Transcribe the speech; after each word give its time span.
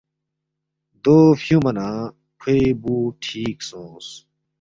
دو 1.03 1.17
فیُونگما 1.41 1.71
نہ 1.77 1.87
کھوے 2.41 2.57
بُو 2.81 2.95
ٹھیک 3.21 3.57
سونگس 3.67 4.07